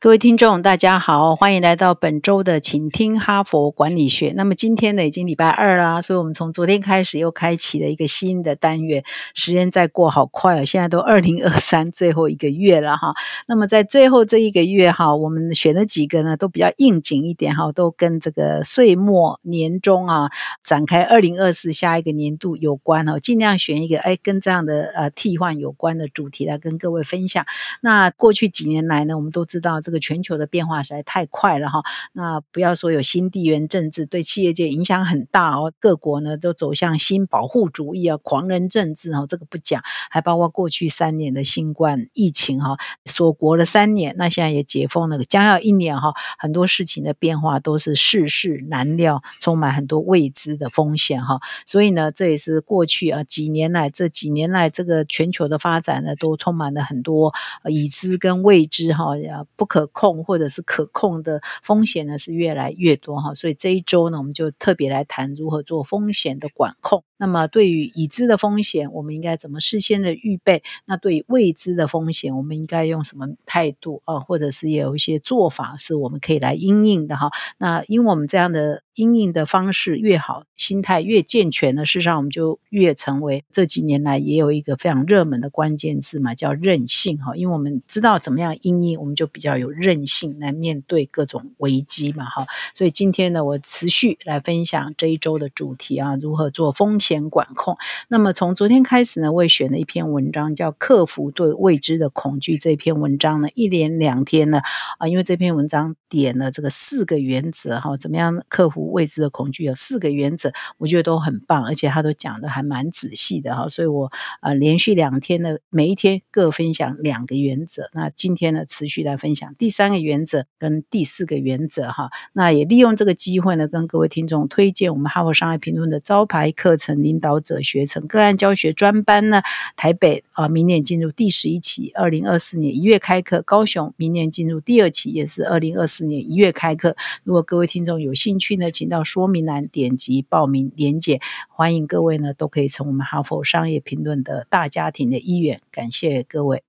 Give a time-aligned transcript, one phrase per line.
[0.00, 4.32] 各位听众，大家好，欢迎来到本周的请听哈佛管理学。
[4.36, 9.02] 那么今天呢，已经礼拜二啦，所以我们从昨天开始又开启了一个新的单元。
[9.34, 13.12] 时间在过好快哦，现在都二零二三最后一个月了哈。
[13.48, 20.30] 那么在最后这一个月哈，我们选的几个呢，都比较应景一点哈，都跟这个岁末年终啊，
[20.62, 27.44] 展开二零二四下一个年度有关哦，尽量选一个哎跟这样的呃替换有关的主题来跟各位分享。
[27.80, 29.80] 那过去几年来呢，我们都知道。
[29.88, 31.80] 这个全球的变化实在太快了哈，
[32.12, 57.32] 那不要说有新地缘政治对企业界影响很大哦，各国呢都走向新保护主义啊，狂人政治哈，这个不讲，还包括过去三年的新冠疫情哈，锁国了三年，那现在也解封了，将要一年哈，很多事情的变化都是世事难料，充满很多未知的风险哈，所以呢，这也是过去啊几年来这几年来这个全球的发展呢，都充满了很多
[57.70, 59.14] 已知跟未知哈，
[59.56, 59.77] 不可。
[59.78, 67.04] 可控或者是可控的风险呢是越来越多哈，所以这一周呢我们就特别来谈如何做风险的管控。
[67.16, 70.62] 那么对于已知的风险，我们应该怎么事先的预备？
[70.86, 74.20] 那对于未知的风险，我们应该用什么态度啊？
[74.20, 77.30] 或者是有一些做法是我们可以来应应的哈？
[77.58, 87.34] 那因为我们这样的应应的方式越好，心态越健全呢，事实上我们就越成为这几年来也有一个非常热门的关键字嘛，叫韧性哈。
[87.34, 89.68] 因为我们知道怎么样应应，我们就比较有。
[89.78, 97.76] 韧性来面对各种危机嘛，哈，所以今天呢，我持续来分享这一周的主题啊，如何做风险管控。
[98.08, 102.56] 那么从昨天开始呢，我也选了一篇文章，叫《克服对未知的恐惧》。
[102.60, 104.62] 这篇文章呢，一连两天呢，
[104.98, 109.64] 啊，因为这篇文章点了这个四个原则，哈，怎么样克服未知的恐惧？
[109.64, 114.10] 有四个原则，我觉得都很棒，而且他都讲的还蛮仔细的，哈，所以我
[114.40, 117.90] 呃连续两天呢，每一天各分享两个原则。
[117.92, 119.54] 那今天呢，持续来分享。
[119.58, 129.42] 第三个原则跟第四个原则哈，那也利用这个机会呢，跟各位听众推荐我们哈佛商业评论的招牌课程——领导者学程个案教学专班呢。
[129.76, 136.96] 台北啊，明年进入第十一期，二零二四年一月开课；高雄明年进入第二期，也是二零二四年一月开课。
[137.24, 145.60] 如果各位听众有兴趣呢，请到说明栏点击报名连结，欢迎各位呢都可以成我们哈佛商业评论的大家庭的一员。
[145.72, 146.62] 感谢各位。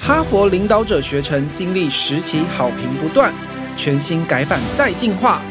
[0.00, 3.30] 哈佛领导者学程经历十期好评不断，
[3.76, 5.42] 全新改版再进化，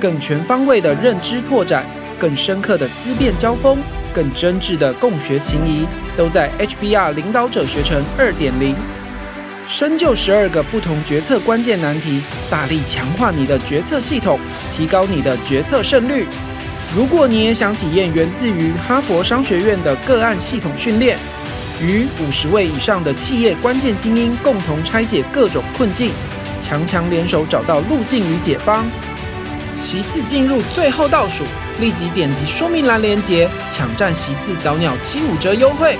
[0.00, 1.84] 更全方位的认知拓展，
[2.16, 3.76] 更深刻的思辨交锋，
[4.14, 8.76] 更真挚的共学情谊，都在 HBR 领导者学程二点零。
[9.66, 12.20] 深究十二个不同决策关键难题，
[12.50, 14.38] 大力强化你的决策系统，
[14.76, 16.26] 提高你的决策胜率。
[16.94, 21.18] 如果你也想体验源自于哈佛商学院的个案系统训练。
[21.82, 26.12] 与五十位以上的企业关键精英共同拆解各种困境，
[26.60, 28.86] 强强联手找到路径与解方。
[29.74, 31.42] 席次进入最后倒数，
[31.80, 35.98] 立即点击说明栏链接，抢占席次早鸟七五折优惠。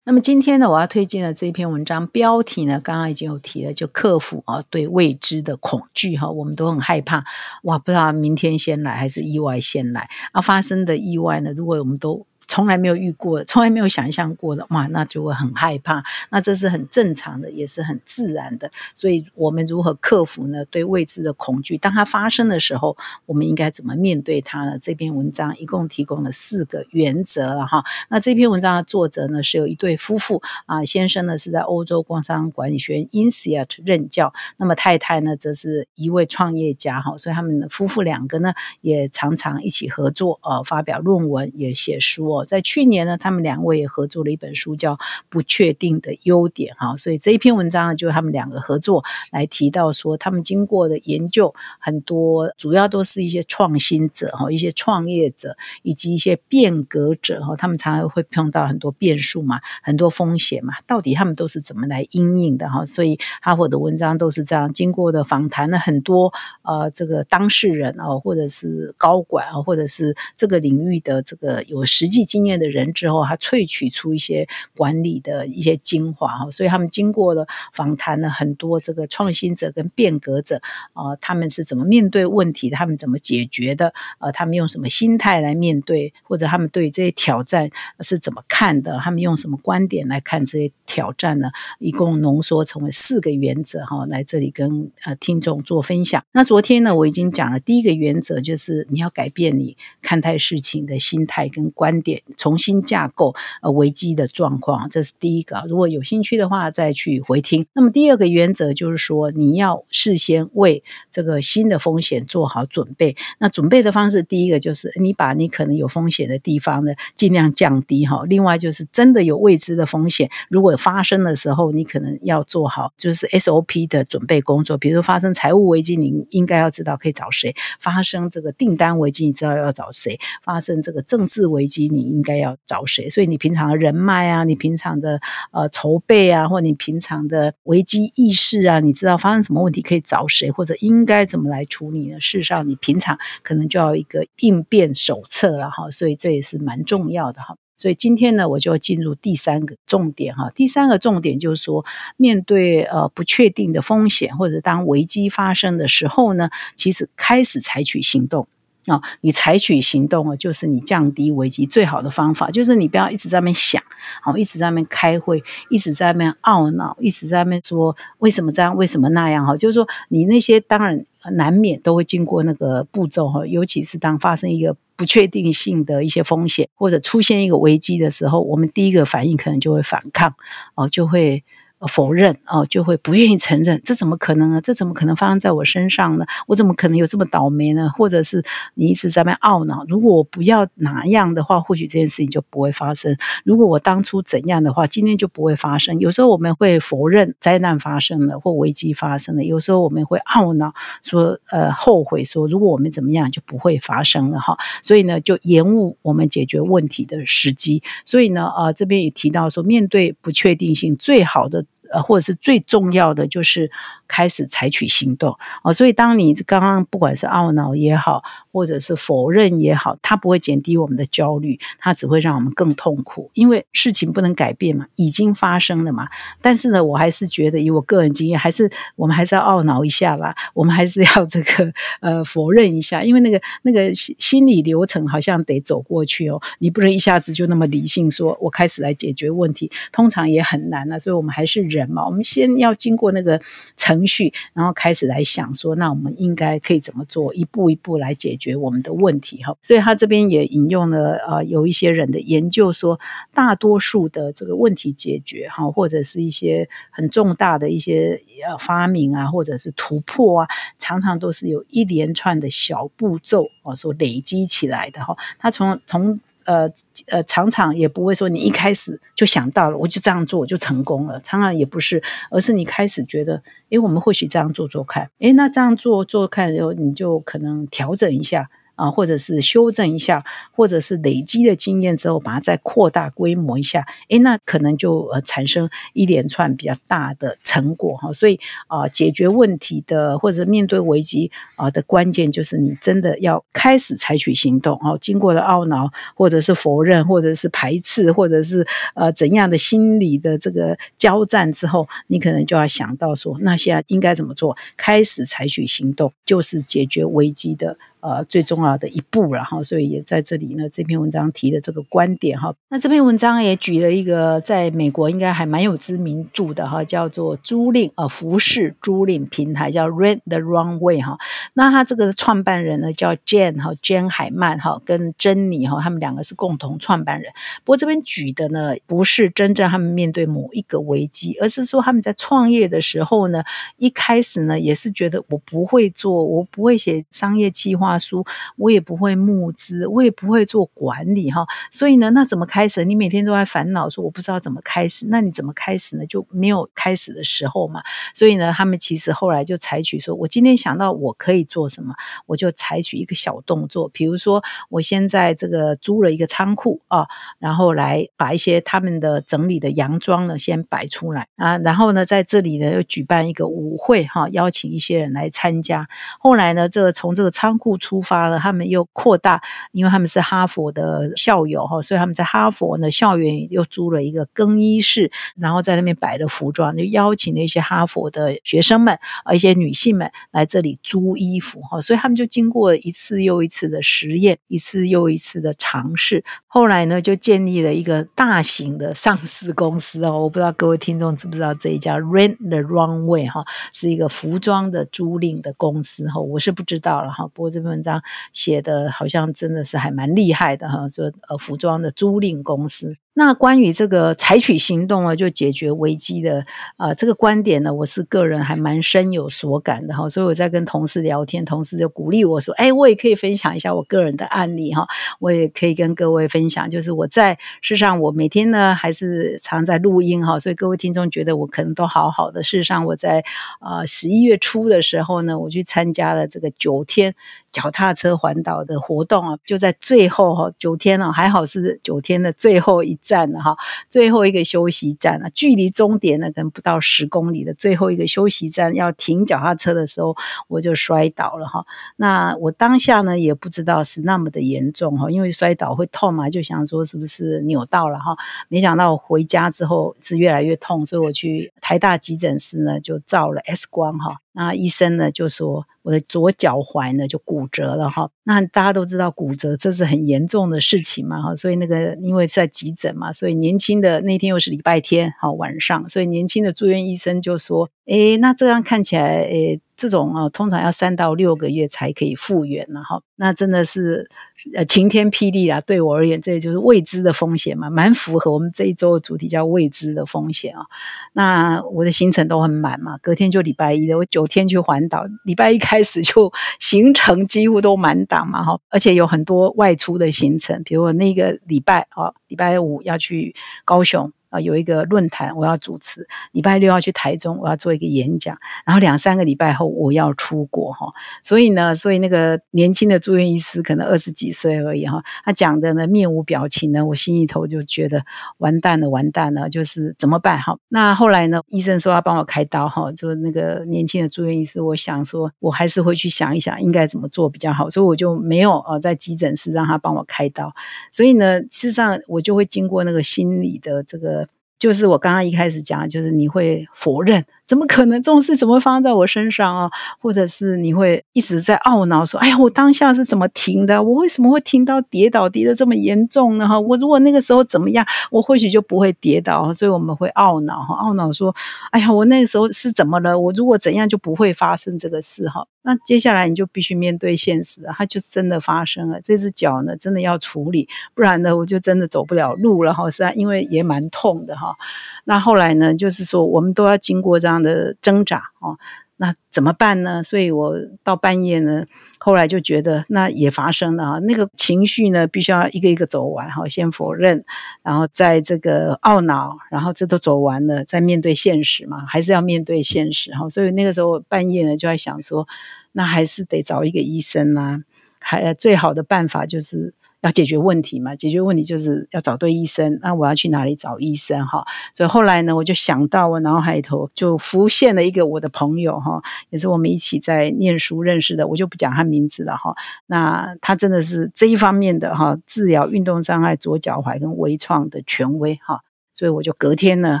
[0.04, 7.24] 那么今天呢，我要推荐的这一篇文章标题呢，刚刚已经有提了，就克服啊对未知的恐惧哈，我们都很害怕。
[7.62, 10.10] 哇，不知道明天先来还是意外先来。
[10.32, 16.04] 啊，发生的意外呢，如果我们都从来没有遇过，从来没有想象过的，哇，那就会很害怕。
[16.28, 18.70] 那这是很正常的，也是很自然的。
[18.94, 20.62] 所以，我们如何克服呢？
[20.66, 24.78] 对未知的恐惧，当它发生的时候，我们应该怎么面对它呢？
[24.78, 27.82] 这篇文章一共提供了四个原则了哈。
[28.10, 37.16] 那这篇文章的作者呢，是有一对夫妇啊，先生呢是在欧洲工商管理学院 INSEAD 任教，那么太太呢，则是一位创业家哈。
[37.16, 38.52] 所以他们夫妇两个呢，
[38.82, 42.41] 也常常一起合作啊，发表论文，也写书哦。
[42.44, 44.94] 在去年呢，他们两位也合作了一本书，叫
[45.28, 62.86] 《不确定的优点》哈，所以这一篇文章呢，就是他们两个合作来提到说，他们经过的研究很多，主要都是一些创新者哈，一些创业者以及一些变革者哈，他们常常会碰到很多变数嘛，很多风险嘛，到底他们都是怎么来应应的哈？
[62.86, 66.32] 所以哈佛的文章都是这样，经过的访谈了很多
[66.62, 72.22] 呃这个当事人哦，或者是高管啊，或者是这个领域的这个有实际。
[72.32, 76.50] 经验的人之后，他萃取出一些管理的一些精华哈。
[76.50, 80.62] 所以他们经过了访谈了很多这个创新者跟变革者
[80.94, 87.68] 啊，他们是怎么面对问题，他们怎么解决的，呃，他们用什么心态来面对，或者他们对这些挑战
[88.00, 91.50] 是怎么看的，他们用什么观点来看这些挑战呢？
[91.78, 96.24] 一共浓缩成为四个原则哈，来这里跟呃听众做分享。
[96.32, 105.62] 那昨天呢，我已经讲了第一个原则，就是你要改变你看待事情的心态跟观点，重新架构呃危机的状况，这是第一个。
[105.68, 107.66] 如果有兴趣的话，再去回听。
[107.74, 113.16] 那么第二个原则就是说，你要事先为这个新的风险做好准备。
[113.38, 118.22] 那准备的方式，第一个就是你把你可能有风险的地方呢尽量降低哈。
[118.26, 124.76] 另外就是真的有未知的风险，如果发生的时候，你可能要做好就是 SOP 的准备工作。
[124.76, 133.08] 比如说发生财务危机，你应该要知道可以找谁；发生这个订单危机，你知道要找谁；发生这个政治危机，你应该要找谁。
[133.08, 135.20] 所以你平常的人脉啊，你平常的
[135.50, 142.20] 呃筹备啊，或你平常的危机意识啊，你知道发生什么问题可以找谁，或者应该怎么来处理呢？
[142.20, 145.90] 事实上，你平常可能就要一个应变手册了哈。
[145.90, 147.56] 所以这也是蛮重要的哈。
[147.76, 150.50] 所以今天呢，我就进入第三个重点哈。
[150.54, 151.84] 第三个重点就是说，
[152.16, 158.46] 面对呃不确定的风险，或者当危机发生的时候呢，其实开始采取行动
[158.86, 159.00] 啊。
[159.20, 162.50] 你采取行动啊，就是你降低危机最好的方法。
[162.50, 163.82] 就是你不要一直在那边想，
[164.24, 169.56] 哦，一直在那边开会，一直在那边懊恼，一直在那边说为什么这样，为什么那样哈。
[169.56, 174.76] 就是说，你那些当然难免都会经过那个步骤哈，尤其是当发生一个。
[174.94, 180.32] 不确定性的一些风险，或者出现一个危机的时候，我们第一个反应可能就会反抗，
[180.76, 181.42] 哦，就会。
[181.86, 184.60] 否认哦，就会不愿意承认，这怎么可能啊？
[184.60, 186.26] 这怎么可能发生在我身上呢？
[186.46, 187.90] 我怎么可能有这么倒霉呢？
[187.96, 188.44] 或者是
[188.74, 193.14] 你一直在那懊恼，如果我不要哪样的话，或许这件事情就不会发生；
[193.44, 195.98] 如果我当初怎样的话，今天就不会发生。
[195.98, 204.56] 有时候我们会否认灾难发生了或危机发生了，有时候我们会懊恼说，呃，后悔说，如果我们怎么样就不会发生了哈。
[204.82, 207.82] 所以呢，就延误我们解决问题的时机。
[208.04, 211.64] 所以呢，啊，这边也提到说，面对不确定性，最好的。
[211.92, 213.70] 呃，或者是最重要的就是
[214.08, 215.72] 开始采取行动哦。
[215.72, 223.30] 所以，当你刚刚不管是懊恼也好，或者是否认也好，它不会减低我们的焦虑，它只会让我们更痛苦。
[223.34, 226.08] 因为事情不能改变嘛，已经发生了嘛。
[226.40, 236.40] 但是呢，我还是觉得以我个人经验，还是我们还是要懊恼一下啦，我们还是要这个呃否认一下，因为那个那个心心理流程好像得走过去哦。
[236.58, 240.98] 你不能一下子就那么理性说，我开始来解决问题，通常也很难啊。
[240.98, 241.81] 所以我们还是人。
[241.88, 243.40] 嘛，我们先要经过那个
[243.76, 249.56] 程序，然后开始来想说，那我们应该可以怎么做，一步一步来解决我们的问题哈。
[249.62, 252.98] 所以他这边也引用了呃，有一些人的研究说，
[253.32, 260.48] 大多数的这个问题解决哈，或者是一些很重大的一些呃发明啊，或者是突破啊，
[260.78, 265.16] 常常都是有一连串的小步骤啊所累积起来的哈。
[265.38, 266.70] 他从从呃
[267.08, 271.20] 呃，常常也不会说你一开始就想到了，我就这样做我就成功了。
[271.20, 278.48] 常常也不是，而是你开始觉得，诶，我们或许这样做做看，诶，那这样做做看，然后你就可能调整一下。
[278.82, 288.12] 啊，或者是修正一下，或者是累积的经验之后，把它再扩大规模一下，诶，那可能就呃产生一连串比较大的成果哈。
[288.12, 294.98] 所以啊，解决问题的或者面对危机啊的关键，就是你真的要开始采取行动哦。
[295.00, 304.56] 经过了懊恼，或者是否认，或者是排斥，或者是呃怎样的心理的这个交战之后，你可能就要想到说，那现在应该怎么做？
[304.76, 307.78] 开始采取行动，就是解决危机的。
[308.02, 310.68] 呃，最重要的一步了哈，所以也在这里呢。
[310.68, 321.16] 这篇文章提的这个观点哈，那这篇文章也举了一个在美国应该还蛮有知名度的哈，叫做租赁呃服饰租赁平台叫 Rent the Runway 哈。
[321.54, 327.32] 那他这个创办人呢叫 Jane 哈，Jane 海曼哈，跟珍妮哈，他们两个是共同创办人。
[327.62, 333.44] 不过这边举的呢，不是真正他们面对某一个危机，而是说他们在创业的时候呢，
[333.76, 337.91] 一开始呢也是觉得我不会做，我不会写商业计划。
[337.98, 338.24] 书
[338.56, 342.84] 我也不会募资，我也不会做管理哈，所以呢，那怎么开始？
[342.84, 346.06] 你每天都在烦恼说我不知道怎么开始，那你怎么开始呢？
[346.06, 347.82] 就没有开始的时候嘛。
[348.14, 351.94] 所以呢，他们其实后来就采取说，我今天想到我可以做什么，
[352.26, 357.06] 我就采取一个小动作，比如说我现在这个租了一个仓库啊，
[357.38, 365.88] 然后来把一些他们的整理的洋装呢先摆出来啊，然后呢在这里呢又举办一个舞会哈，邀请一些人来参加。
[366.18, 367.76] 后来呢，这个从这个仓库。
[367.82, 398.00] 出发了，他们又扩大，因为他们是哈佛的校友哈，所以他们在哈佛呢校园又租了一个更衣室，然后在那边摆了服装，就邀请了一些哈佛的学生们啊，一些女性们来这里租衣服哈，所以他们就经过一次又一次的实验，一次又一次的尝试，后来呢就建立了一个大型的上市公司哦，我不知道各位听众知不知道这一家 Rent the Runway 哈，是一个服装的租赁的公司哈，我是不知道了哈，不过这边文章
[398.32, 402.96] 写的好像真的是还蛮厉害的哈，说呃服装的租赁公司。
[403.14, 406.46] 那关于这个采取行动啊，就解决危机的
[406.78, 410.08] 啊，这个观点呢，我是个人还蛮深有所感的哈。
[410.08, 414.86] 所以我在跟同事聊天，同事就鼓励我说：“哎，我也可以分享一下我个人的案例哈，
[415.20, 416.70] 我也可以跟各位分享。
[416.70, 422.42] 就是我在事实上，我每天呢还是常在录音哈，所以各位听众觉得我可能都好好的。
[422.42, 423.22] 事实上，我在
[423.60, 427.14] 呃十一月初的时候呢，我去参加了这个九天。”
[427.52, 433.56] 脚踏车环岛的活动啊，就在最后哈九天了，还好是九天的最后一站了哈，
[433.88, 440.16] 最后一个休息站了，距离终点呢可能不到十公里的最后一个休息站，要停脚踏车的时候，
[440.48, 441.66] 我就摔倒了哈。
[441.96, 448.16] 那我当下呢也不知道是那么的严重哈，因为摔倒会痛嘛，就想说是不是扭到了哈，
[448.48, 454.16] 没想到回家之后是越来越痛，所以我去台大急诊室呢就照了 X 光哈。
[454.32, 458.10] 那医生呢就说我的左脚踝呢就骨折了哈。
[458.24, 461.34] 那大家都知道骨折这是很严重的事情嘛哈。
[461.34, 473.02] 所以那个因为在急诊嘛，所以年轻的那天又是礼拜天哈晚上，所以年轻的住院医生就说：诶，那这样看起来，诶，这种啊通常要三到六个月才可以复原了哈。
[473.16, 474.08] 那真的是。
[474.56, 475.60] 呃，晴天霹雳啦！
[475.60, 480.66] 对我而言，这就是未知的风险嘛，蛮符合我们这一周的主题，叫未知的风险啊。
[481.12, 494.12] 那我的行程都很满嘛，隔天就礼拜一的，我九天去环岛，礼拜一开始就行程几乎都满档嘛，哈，而且有很多外出的行程，比如我那个礼拜啊，礼拜五要去高雄。
[494.32, 500.86] 啊，有一个论坛我要主持，礼拜六要去台中，我要做一个演讲，然后两三个礼拜后我要出国哈，
[501.22, 508.02] 所以呢，所以那个年轻的住院医师可能二十几岁而已哈，他讲的呢面无表情呢，我心里头就觉得
[508.38, 510.56] 完蛋了，完蛋了，就是怎么办哈？
[510.68, 520.50] 那后来呢，医生说要帮我开刀哈，就那个年轻的住院医师，我想说我还是会去想一想应该怎么做比较好，所以我就没有呃在急诊室让他帮我开刀，
[520.90, 524.21] 所以呢，事实上我就会经过那个心理的这个。
[524.62, 527.24] 就是我刚刚一开始讲，就是你会否认。
[527.52, 529.70] 怎么可能这种事怎么会发生在我身上啊？
[530.00, 533.82] 或者是你会一直在懊恼说：“哎呀，我当下是怎么停的？
[533.82, 536.48] 我为什么会停到跌倒跌的这么严重呢？
[536.48, 539.52] 哈，我如果那个时候怎么样，我或许就不会跌倒。
[539.52, 541.34] 所以我们会懊恼哈，懊恼说：
[541.72, 543.20] 哎呀，我那个时候是怎么了？
[543.20, 545.46] 我如果怎样就不会发生这个事哈。
[545.64, 548.98] 那接下来你就必须面对现实，它就真的发生了。
[549.00, 552.90] 这只脚呢，真的要处理，不然呢，我就真的走不了路了哈。
[552.90, 554.56] 是啊，因为也蛮痛的哈。
[555.04, 557.41] 那后来呢，就是说我们都要经过这样。
[557.42, 558.58] 的挣扎哦，
[558.96, 560.02] 那怎么办呢？
[560.04, 561.64] 所以我到半夜呢，
[561.98, 567.24] 后来就觉得那也发生了啊，那个情绪呢，必须要一个一个走完哈，先否认，
[567.62, 573.28] 然后在这个懊恼，然后这都走完了，再面对现实嘛，还是要面对现实哈。
[573.28, 575.26] 所以那个时候半夜呢，就在想说，
[575.72, 577.62] 那还是得找一个医生啊，
[577.98, 579.74] 还最好的办法就是。
[580.02, 580.96] 要解决问题嘛？
[580.96, 582.78] 解决问题就是要找对医生。
[582.82, 584.26] 那我要去哪里找医生？
[584.26, 584.44] 哈，
[584.74, 591.28] 所以后来呢，我就想到我脑海头就浮现了一个我的朋友，哈，也是我们一起在念书认识的。
[591.28, 592.54] 我就不讲他名字了，哈。
[592.86, 598.60] 那他真的是这一方面的哈，治疗运动伤害左脚踝跟微创的权威，哈。
[598.92, 600.00] 所以我就隔天呢，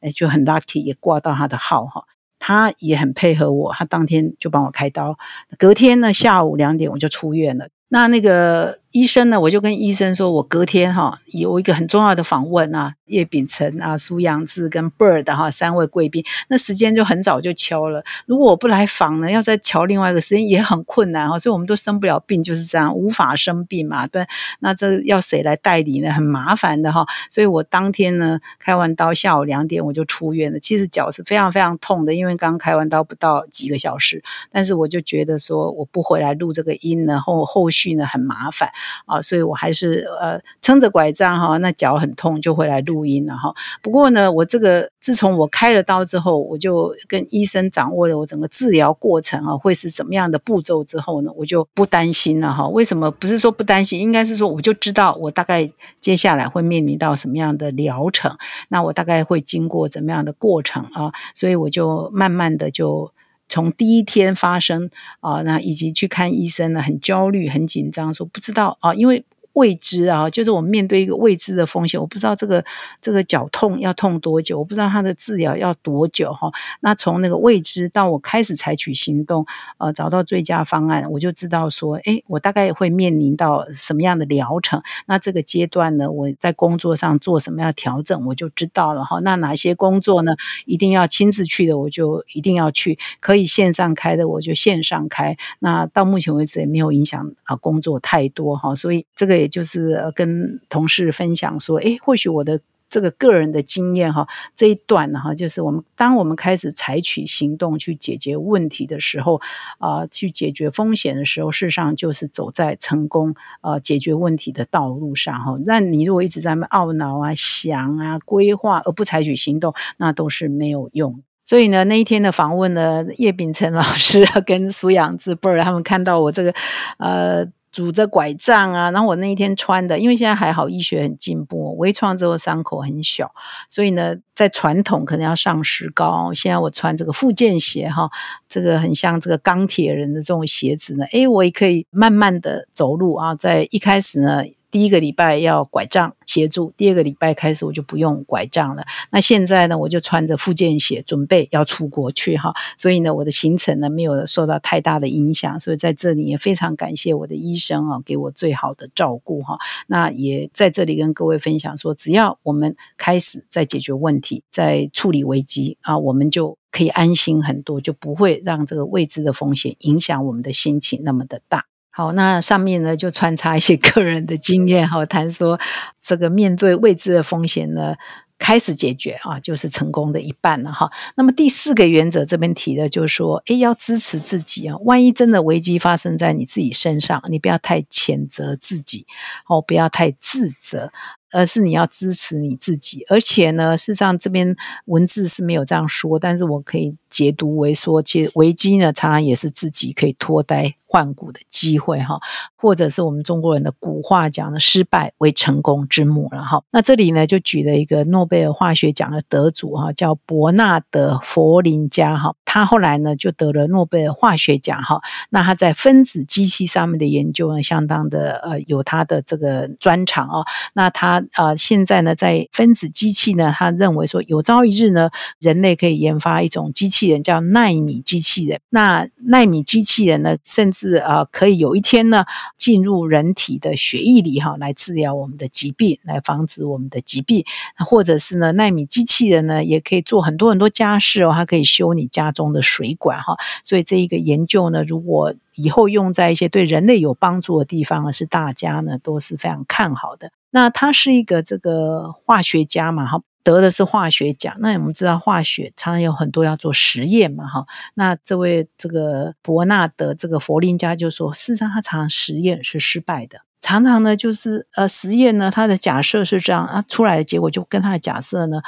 [0.00, 2.04] 哎，就很 lucky 也挂到他的号，哈。
[2.38, 5.18] 他也很配合我，他当天就帮我开刀。
[5.58, 7.68] 隔天呢，下午两点我就出院了。
[7.88, 8.78] 那那个。
[8.98, 18.02] 医生呢，我就跟医生说，我隔天哈有一个很重要的访问啊，叶秉辰啊、苏阳志跟 Bird 哈三位贵宾，那时间就很早就敲了。
[18.26, 24.08] 如果我不来访呢，要再敲另外一个时间也很困难哈，所以我们都生不了病，就是这样，无法生病嘛。
[24.08, 24.26] 对，
[24.58, 26.12] 那这要谁来代理呢？
[26.12, 27.06] 很麻烦的哈。
[27.30, 30.58] 所以我当天呢开完刀，下午两点我就出院了。
[30.58, 38.72] 其实脚是非常非常痛的，因为刚开完刀不到几个小时，但是我就觉得说我不回来录这个音呢，后后续呢很麻烦。
[39.06, 43.54] 啊，所以我还是呃撑着拐杖哈，那脚很痛就回来录音了哈。
[43.82, 52.66] 不过呢，我这个自从我开了刀之后，我就跟医生掌握了我整个治疗过程啊，会是怎么样的步骤之后呢，我就不担心了哈。
[52.68, 54.00] 为什么不是说不担心？
[54.00, 58.36] 应该是说我就知道我大概接下来会面临到什么样的疗程，
[58.68, 63.12] 那我大概会经过怎么样的过程啊，所以我就慢慢的就。
[63.48, 64.90] 从第一天发生
[65.20, 69.24] 啊，那以及去看医生呢，很焦虑、很紧张，说不知道啊，因为。
[69.58, 72.64] 未知啊，就是我们面对一个未知的风险，我不知道这个
[73.02, 76.48] 这个脚痛要痛多久，我不知道它的治疗要多久哈。
[76.80, 79.44] 那从那个未知到我开始采取行动，
[79.78, 84.80] 呃，找到最佳方案，我就知道说，哎，我大概会面临到什么样的疗程。
[85.06, 89.18] 那这个阶段呢，我在工作上做什么样的调整，我就知道了哈。
[89.24, 90.36] 那哪些工作呢，
[90.66, 95.36] 一定要亲自去的，我就一定要去；可以线上开的，我就线上开。
[95.58, 99.47] 那到目前为止也没有影响啊，工作太多哈，所以这个。
[99.48, 104.26] 就是跟同事分享说，哎，或许我的这个个人的经验哈，
[104.56, 109.40] 这一段哈，就是我们当我们开始采取行动去解决问题的时候，
[109.78, 115.58] 啊，去解决风险的时候，事实上就是走在成功呃解决问题的道路上哈。
[115.66, 121.22] 那你如果一直在那懊恼啊、想啊、规划而不采取行动，那都是没有用。
[121.44, 126.54] 所以呢，那一天的访问呢，叶秉辰老师 跟苏养志辈儿他们看到我这个
[126.96, 127.46] 呃。
[127.70, 133.34] 拄着拐杖啊，然后我那一天穿的，因为现在还好，医学很进步，微创之后伤口很小，
[133.68, 138.10] 所以呢，在传统可能要上石膏，现在我穿这个复健鞋哈，
[138.48, 144.42] 这个很像这个钢铁人的这种鞋子呢，诶，我也可以慢慢的走路啊，在一开始呢。
[144.70, 148.84] 第一个礼拜要拐杖协助，第二个礼拜开始我就不用拐杖了。
[149.10, 155.58] 那现在呢，我就穿着复健鞋准备要出国去哈，所以呢，我的行程呢没有受到太大的影响。
[155.58, 159.58] 所以在这里也非常感谢我的医生啊，给我最好的照顾哈。
[159.86, 171.64] 那也在这里跟各位分享说，只要我们开始在解决问题，在处理危机啊，我们就可以安心很多，就不会让这个未知的风险影响我们的心情那么的大。
[171.98, 175.58] 好，那上面呢就穿插一些个人的经验，哈，谈说
[176.00, 177.96] 这个面对未知的风险呢，
[178.38, 180.92] 开始解决啊，就是成功的一半了，哈。
[181.16, 189.04] 那么第四个原则这边提的就是说，诶，要支持自己啊，万一真的危机发生在你自己身上，你不要太谴责自己，
[189.48, 190.92] 哦，不要太自责。
[191.30, 202.18] 而是你要支持你自己，而且呢，事实上这边文字是没有这样说，但是我可以解读为说，其实危机呢，常常也是自己可以脱胎换骨的机会哈，
[202.56, 206.62] 或者是我们中国人的古话讲的“失败为成功之母”了哈。
[206.70, 215.00] 那这里呢，就举了一个诺贝尔化学奖的得主哈，叫伯纳德·佛林加哈，他后来呢就得了诺贝尔化学奖哈。
[215.28, 220.46] 那他在分子机器上面的研究呢，相当的呃有他的这个专长哦。
[220.72, 228.60] 那他啊，现在呢，在分子机器呢，他认为说，有朝一日呢，人类可以研发一种机器器人，叫纳米机器人。
[228.70, 232.24] 那纳米机器人呢，甚至啊，可以有一天呢，
[232.56, 237.44] 进入人体的血液里哈，来治疗我们的疾病，来防止我们的疾病。
[237.86, 243.36] 或者是呢，纳米机器人呢，也可以做很多很多家事哦，它可以修你家中的水管哈。
[243.62, 250.32] 所以这一个研究呢，如果以后用在一些对人类有帮助的地方呢，是大家呢都是非常看好的。
[250.50, 253.20] 那他是一个这个化学家嘛，哈，
[253.52, 254.54] 得的是化学奖。
[254.60, 257.66] 那我们知道化学常常有很多要做实验嘛，哈。
[257.94, 263.40] 那这位这个伯纳德这个佛林家就说，事实上他常常实验是失败的。
[263.60, 268.62] 常常呢，就是呃，实验呢，他的假设是这样啊，出来的结果就跟他的假设呢，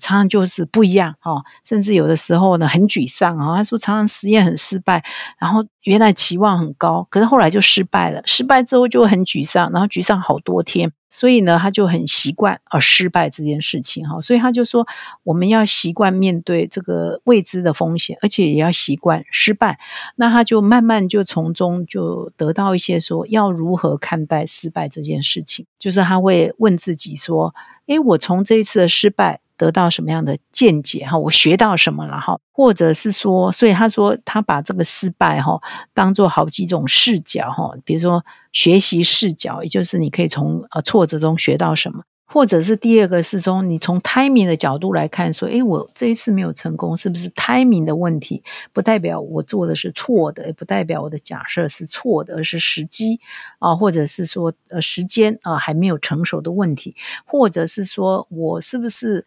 [0.00, 3.56] 常常就是不一样哈，甚至有的时候呢，很沮丧啊。
[3.56, 5.04] 他说，常常实验很失败，
[5.38, 10.92] 然后原来期望很高，可是后来就失败了，失败之后就很沮丧，然后沮丧好多天。
[11.10, 14.86] 所以呢，他就很习惯而失败这件事情哈，所以他就说，
[15.24, 19.78] 我们要习惯面对这个未知的风险，而且也要习惯失败。
[20.16, 27.54] 那他就慢慢就从中就得到一些说，要如何看待失败这件事情，就是他会问自己说，
[27.88, 29.41] 诶，我从这一次的失败。
[29.56, 31.18] 得到什么样的见解哈？
[31.18, 32.38] 我学到什么了哈？
[32.52, 35.60] 或者是说，所以他说他把这个失败哈
[35.94, 42.04] 当做好几种视角哈，比如说学习视角，也就是你可以从呃挫折中学到什么。
[42.24, 48.42] 或者是第二个是从你从 timing 的角度来看，说，诶，我这一次没有成功，是不是 timing 的问题？
[48.72, 53.20] 不代表我做的是错的，也不代表我的假设是错的，而是时机
[53.58, 59.26] 啊，或者是说呃时间啊还没有成熟的问题，或者是说我是不是？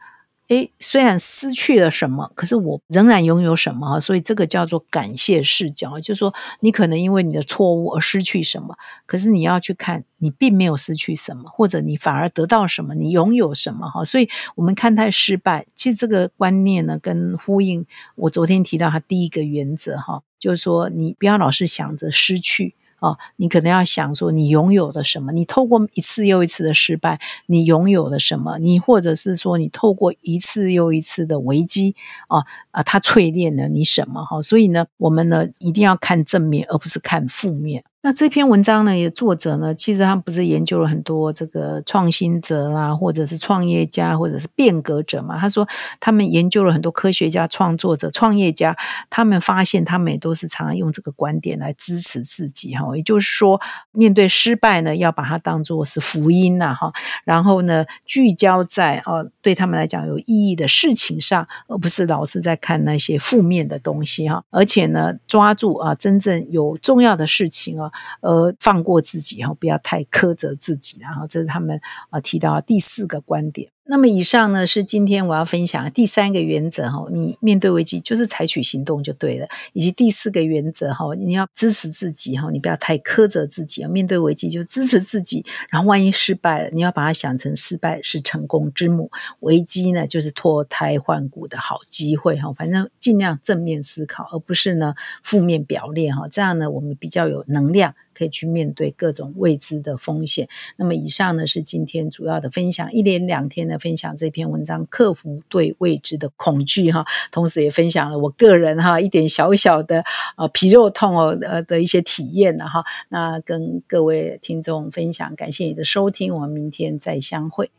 [0.49, 8.77] 诶，虽然失去了什么，可是我仍然拥有什么所以这个叫做感谢视角，就是说你可能因为你的错误而失去什么，
[9.07, 14.05] 可是你要去看你并没有失去什么，或者你反而得到什么，你拥有什么哈。
[14.05, 22.75] 所以我们看待失败，其实这个观念呢，跟呼应我昨天提到他第一个原则哈，就是说你不要老是想着失去。
[22.99, 25.31] 哦，你可能要想说，你拥有了什么？
[25.31, 28.57] 你透过一次又一次的失败，你拥有了什么？
[28.59, 31.95] 你或者是说，你透过一次又一次的危机，
[32.29, 34.23] 哦啊，它淬炼了你什么？
[34.25, 37.83] 哈，所以呢，我们呢一定要看正面，而不是看负面。
[38.05, 45.39] 那这篇文章呢，也作者呢，其实他不是研究了很多这个创新者啦，或者是创业家，或者是变革者嘛？
[45.39, 45.67] 他说
[45.99, 48.77] 他们研究了很多科学家、创作者、创业家，
[49.09, 52.95] 他们发现他们也都是常常用这个观点来支持自己哈。
[52.95, 53.59] 也就是说，
[53.91, 56.93] 面对失败呢，要把它当做是福音呐哈。
[57.23, 64.43] 然后呢，聚焦在哦对他们来讲有意义的事情上，而不是老是在看那些负面的东西哈。
[64.51, 67.91] 而且呢，抓住啊真正有重要的事情啊。
[68.21, 71.79] 而放过自己哈，不要太苛责自己，然后这是他们
[72.09, 73.71] 啊提到第四个观点。
[73.87, 79.47] 那么以上呢是今天我要分享的第三个原则哈，你面对危机就是采取行动就对了。
[79.73, 83.87] 以及第四个原则哈，你要支持自己哈，你不要太苛责自己啊。
[83.87, 92.51] 面对危机就支持自己，然后万一失败了，你要把它想成失败是成功之母，危机呢就是脱胎换骨的好机会哈。
[92.53, 96.27] 反正尽量正面思考，而不是呢负面表列哈。
[96.27, 97.93] 这样呢我们比较有能量。
[98.17, 100.47] 可以去面对各种未知的风险。
[100.77, 110.03] 那么以上呢是今天主要的分享，一连两天的分享这篇文章，克服对未知的恐惧哈，同时也分享了我个人哈一点小小的
[110.35, 112.83] 啊皮肉痛哦呃的一些体验呢哈。
[113.09, 117.69] 那跟各位听众分享，感谢你的收听，我们明天再相会。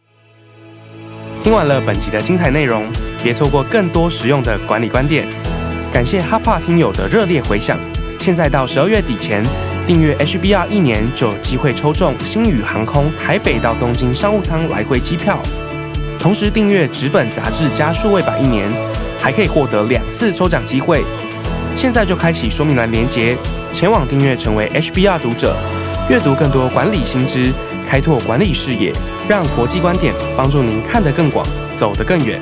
[1.42, 2.90] 听完了本集的精彩内容，
[3.22, 5.29] 别错过更多实用的管理观点。
[5.92, 7.79] 感谢哈帕听友的热烈回响，
[8.18, 9.76] 现在到十二月底前。
[9.87, 15.38] 订阅 HBR 一年就有机会抽中星宇航空台北到东京商务舱来回机票，
[16.18, 18.68] 同时订阅纸本杂志加数位版一年，
[19.16, 21.05] 还可以获得两次抽奖机会。
[21.77, 23.37] 现在就开启说明栏连接，
[23.72, 25.55] 前往订阅成为 HBR 读者，
[26.11, 27.53] 阅读更多管理新知，
[27.88, 28.92] 开拓管理视野，
[29.29, 31.46] 让国际观点帮助您看得更广，
[31.77, 32.40] 走得更远。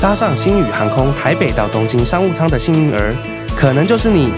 [0.00, 3.14] 搭上星宇航空台北到东京商务舱的幸运儿，
[3.54, 4.32] 可能就是你。